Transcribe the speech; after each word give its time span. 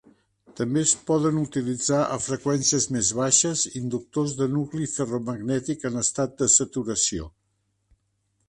També 0.59 0.79
es 0.83 0.91
poden 1.09 1.35
utilitzar 1.41 1.99
a 2.15 2.17
freqüències 2.27 2.87
més 2.95 3.11
baixes 3.19 3.67
inductors 3.81 4.35
de 4.41 4.49
nucli 4.57 4.89
ferromagnètic 4.95 5.89
en 5.91 6.05
estat 6.05 6.35
de 6.41 6.53
saturació. 6.59 7.33